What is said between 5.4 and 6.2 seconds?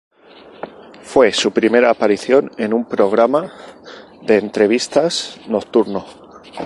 nocturno.